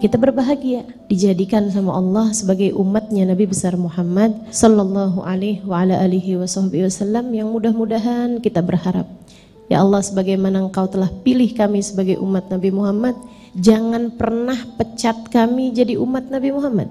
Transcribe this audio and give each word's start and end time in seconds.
kita 0.00 0.16
berbahagia 0.16 0.88
dijadikan 1.12 1.68
sama 1.68 1.92
Allah 1.92 2.32
sebagai 2.32 2.72
umatnya 2.72 3.28
Nabi 3.28 3.44
besar 3.44 3.76
Muhammad 3.76 4.32
sallallahu 4.48 5.20
alaihi 5.20 5.60
wa 5.60 5.84
ala 5.84 6.00
alihi 6.00 6.40
wasallam 6.40 7.28
yang 7.36 7.52
mudah-mudahan 7.52 8.40
kita 8.40 8.64
berharap. 8.64 9.04
Ya 9.68 9.84
Allah 9.84 10.00
sebagaimana 10.00 10.64
Engkau 10.64 10.88
telah 10.88 11.12
pilih 11.20 11.52
kami 11.52 11.84
sebagai 11.84 12.16
umat 12.16 12.48
Nabi 12.48 12.72
Muhammad 12.72 13.12
jangan 13.52 14.08
pernah 14.16 14.56
pecat 14.80 15.28
kami 15.28 15.76
jadi 15.76 16.00
umat 16.00 16.32
Nabi 16.32 16.48
Muhammad 16.48 16.88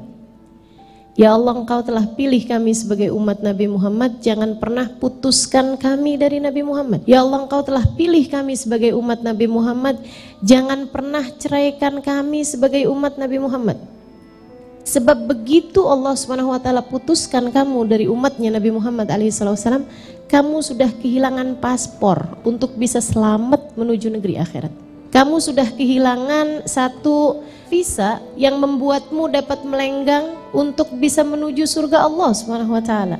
Ya 1.17 1.33
Allah 1.33 1.57
engkau 1.57 1.81
telah 1.81 2.05
pilih 2.13 2.39
kami 2.45 2.71
sebagai 2.71 3.09
umat 3.11 3.41
Nabi 3.41 3.65
Muhammad. 3.65 4.21
Jangan 4.21 4.61
pernah 4.61 4.85
putuskan 4.87 5.75
kami 5.75 6.15
dari 6.15 6.37
Nabi 6.37 6.61
Muhammad. 6.61 7.01
Ya 7.09 7.25
Allah 7.25 7.43
engkau 7.43 7.65
telah 7.65 7.83
pilih 7.97 8.23
kami 8.29 8.53
sebagai 8.53 8.93
umat 8.93 9.25
Nabi 9.25 9.49
Muhammad. 9.49 9.99
Jangan 10.45 10.87
pernah 10.87 11.25
ceraikan 11.35 11.99
kami 11.99 12.45
sebagai 12.45 12.85
umat 12.87 13.17
Nabi 13.17 13.41
Muhammad. 13.41 13.77
Sebab 14.89 15.29
begitu 15.29 15.85
Allah 15.85 16.17
SWT 16.17 16.65
putuskan 16.89 17.51
kamu 17.53 17.79
dari 17.85 18.05
umatnya 18.09 18.57
Nabi 18.57 18.73
Muhammad 18.73 19.05
SAW 19.29 19.85
Kamu 20.25 20.65
sudah 20.65 20.89
kehilangan 20.89 21.61
paspor 21.61 22.41
untuk 22.41 22.73
bisa 22.73 22.97
selamat 22.97 23.77
menuju 23.77 24.09
negeri 24.09 24.41
akhirat 24.41 24.88
Kamu 25.09 25.41
sudah 25.41 25.65
kehilangan 25.73 26.69
satu 26.69 27.41
visa 27.65 28.21
yang 28.37 28.61
membuatmu 28.61 29.29
dapat 29.33 29.65
melenggang 29.65 30.37
untuk 30.53 30.93
bisa 31.01 31.25
menuju 31.25 31.65
surga 31.65 32.05
Allah 32.05 32.29
Subhanahu 32.33 32.77
wa 32.77 32.83
taala. 32.83 33.17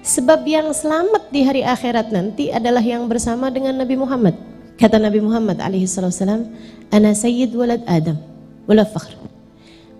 Sebab 0.00 0.46
yang 0.48 0.72
selamat 0.72 1.28
di 1.28 1.44
hari 1.44 1.60
akhirat 1.60 2.08
nanti 2.08 2.48
adalah 2.48 2.80
yang 2.80 3.04
bersama 3.04 3.52
dengan 3.52 3.76
Nabi 3.76 4.00
Muhammad. 4.00 4.38
Kata 4.80 4.96
Nabi 4.96 5.20
Muhammad 5.20 5.60
alaihi 5.60 5.84
salam, 5.88 6.52
"Ana 6.88 7.12
sayyid 7.12 7.52
walad 7.52 7.84
Adam, 7.84 8.16
wala 8.64 8.88
fakhr." 8.88 9.12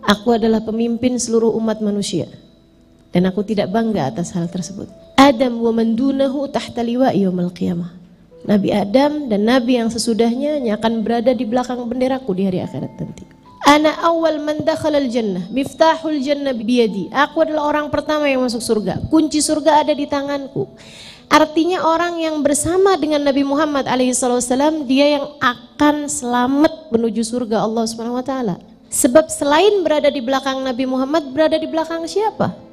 Aku 0.06 0.38
adalah 0.38 0.62
pemimpin 0.62 1.18
seluruh 1.18 1.50
umat 1.58 1.82
manusia 1.82 2.30
dan 3.10 3.26
aku 3.26 3.42
tidak 3.42 3.72
bangga 3.74 4.08
atas 4.08 4.30
hal 4.32 4.46
tersebut. 4.46 4.86
Adam 5.18 5.58
wa 5.58 5.72
man 5.74 5.98
dunahu 5.98 6.46
tahta 6.46 6.84
liwa'i 6.86 7.26
qiyamah. 7.52 8.05
Nabi 8.44 8.68
Adam 8.74 9.32
dan 9.32 9.48
nabi 9.48 9.80
yang 9.80 9.88
sesudahnya 9.88 10.60
akan 10.76 11.00
berada 11.00 11.32
di 11.32 11.48
belakang 11.48 11.80
benderaku 11.88 12.36
di 12.36 12.44
hari 12.44 12.60
akhirat 12.60 12.92
nanti. 13.00 13.24
Ana 13.66 13.98
awal 14.06 14.38
man 14.38 14.62
dakhalal 14.62 15.10
jannah, 15.10 15.48
miftahul 15.50 16.22
jannah 16.22 16.54
biyadi. 16.54 17.10
Aku 17.10 17.42
adalah 17.42 17.66
orang 17.66 17.86
pertama 17.90 18.30
yang 18.30 18.46
masuk 18.46 18.62
surga. 18.62 19.02
Kunci 19.10 19.42
surga 19.42 19.82
ada 19.82 19.90
di 19.90 20.06
tanganku. 20.06 20.70
Artinya 21.26 21.82
orang 21.82 22.22
yang 22.22 22.38
bersama 22.46 22.94
dengan 22.94 23.26
Nabi 23.26 23.42
Muhammad 23.42 23.90
alaihissalam 23.90 24.86
dia 24.86 25.18
yang 25.18 25.26
akan 25.42 26.06
selamat 26.06 26.94
menuju 26.94 27.26
surga 27.26 27.66
Allah 27.66 27.82
Subhanahu 27.90 28.22
wa 28.22 28.22
taala. 28.22 28.62
Sebab 28.86 29.26
selain 29.26 29.82
berada 29.82 30.14
di 30.14 30.22
belakang 30.22 30.62
Nabi 30.62 30.86
Muhammad 30.86 31.26
berada 31.34 31.58
di 31.58 31.66
belakang 31.66 32.06
siapa? 32.06 32.65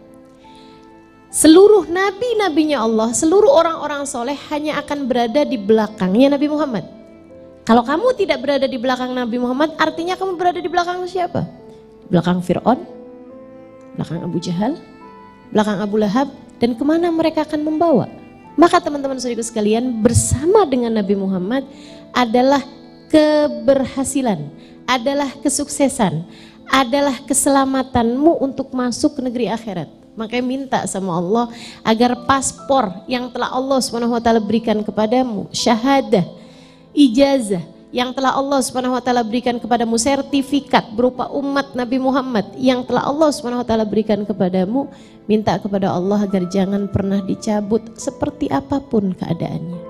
Seluruh 1.33 1.89
nabi-nabinya 1.89 2.85
Allah, 2.85 3.09
seluruh 3.09 3.49
orang-orang 3.49 4.05
soleh 4.05 4.37
hanya 4.53 4.77
akan 4.77 5.09
berada 5.09 5.41
di 5.41 5.57
belakangnya 5.57 6.37
Nabi 6.37 6.45
Muhammad. 6.45 6.85
Kalau 7.65 7.81
kamu 7.81 8.13
tidak 8.13 8.37
berada 8.45 8.69
di 8.69 8.77
belakang 8.77 9.09
Nabi 9.17 9.41
Muhammad, 9.41 9.73
artinya 9.81 10.13
kamu 10.13 10.37
berada 10.37 10.61
di 10.61 10.69
belakang 10.69 11.01
siapa? 11.09 11.49
Belakang 12.13 12.37
Fir'aun, 12.37 12.85
belakang 13.97 14.21
Abu 14.21 14.37
Jahal, 14.37 14.77
belakang 15.49 15.81
Abu 15.81 15.97
Lahab, 15.97 16.29
dan 16.61 16.77
ke 16.77 16.83
mana 16.85 17.09
mereka 17.09 17.49
akan 17.49 17.65
membawa? 17.65 18.05
Maka 18.53 18.77
teman-teman 18.77 19.17
saudara 19.17 19.41
sekalian, 19.41 20.05
bersama 20.05 20.69
dengan 20.69 20.93
Nabi 20.93 21.17
Muhammad 21.17 21.65
adalah 22.13 22.61
keberhasilan, 23.09 24.53
adalah 24.85 25.33
kesuksesan, 25.41 26.29
adalah 26.69 27.19
keselamatanmu 27.23 28.39
untuk 28.43 28.71
masuk 28.71 29.19
ke 29.19 29.21
negeri 29.23 29.45
akhirat. 29.51 29.89
Makanya 30.13 30.45
minta 30.45 30.79
sama 30.85 31.17
Allah 31.17 31.49
agar 31.81 32.13
paspor 32.29 32.93
yang 33.09 33.33
telah 33.33 33.49
Allah 33.49 33.81
SWT 33.81 34.29
berikan 34.45 34.77
kepadamu, 34.85 35.49
syahadah, 35.49 36.21
ijazah 36.93 37.65
yang 37.93 38.09
telah 38.09 38.33
Allah 38.33 38.57
taala 39.05 39.21
berikan 39.21 39.61
kepadamu 39.61 40.01
sertifikat 40.01 40.89
berupa 40.97 41.29
umat 41.29 41.77
Nabi 41.77 42.01
Muhammad 42.01 42.49
yang 42.57 42.81
telah 42.81 43.05
Allah 43.05 43.29
taala 43.61 43.85
berikan 43.85 44.25
kepadamu 44.25 44.89
minta 45.29 45.61
kepada 45.61 45.93
Allah 45.93 46.25
agar 46.25 46.49
jangan 46.49 46.89
pernah 46.89 47.21
dicabut 47.21 47.85
seperti 47.93 48.49
apa 48.49 48.81
pun 48.81 49.13
keadaannya 49.13 49.82